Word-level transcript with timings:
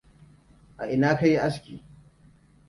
A 0.81 0.83
ina 0.93 1.09
ka 1.19 1.25
yi 1.31 1.37
aski? 1.47 1.75